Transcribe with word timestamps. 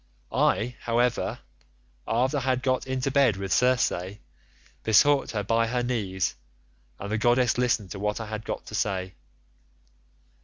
I, 0.31 0.77
however, 0.79 1.37
after 2.07 2.37
I 2.37 2.41
had 2.41 2.63
got 2.63 2.87
into 2.87 3.11
bed 3.11 3.37
with 3.37 3.53
Circe, 3.53 4.15
besought 4.81 5.29
her 5.29 5.43
by 5.43 5.67
her 5.67 5.83
knees, 5.83 6.33
and 6.99 7.11
the 7.11 7.19
goddess 7.19 7.59
listened 7.59 7.91
to 7.91 7.99
what 7.99 8.19
I 8.19 8.25
had 8.25 8.43
got 8.43 8.65
to 8.65 8.73
say. 8.73 9.13